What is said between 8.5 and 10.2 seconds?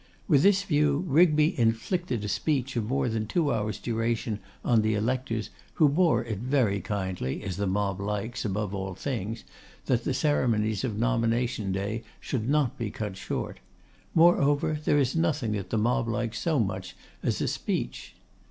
all things, that the